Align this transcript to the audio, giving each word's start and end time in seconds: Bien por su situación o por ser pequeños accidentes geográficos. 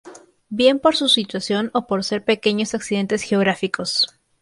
Bien 0.49 0.79
por 0.79 0.95
su 0.95 1.07
situación 1.09 1.69
o 1.75 1.85
por 1.85 2.03
ser 2.03 2.25
pequeños 2.25 2.73
accidentes 2.73 3.21
geográficos. 3.21 4.07